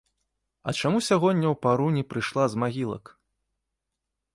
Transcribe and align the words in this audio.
А 0.69 0.73
чаму 0.79 1.01
сягоння 1.09 1.47
ў 1.51 1.55
пару 1.67 1.87
не 2.01 2.07
прыйшла 2.15 2.43
з 2.55 2.67
магілак? 2.67 3.17